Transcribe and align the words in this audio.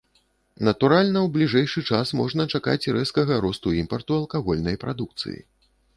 Натуральна, 0.67 1.21
у 1.27 1.29
бліжэйшы 1.35 1.83
час 1.97 2.13
можна 2.21 2.47
чакаць 2.59 2.89
рэзкага 2.97 3.37
росту 3.47 3.77
імпарту 3.83 4.11
алкагольнай 4.21 4.75
прадукцыі. 4.87 5.37